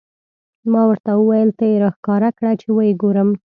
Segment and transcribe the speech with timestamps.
[0.71, 3.29] ما ورته وویل: ته یې را ښکاره کړه، چې و یې ګورم.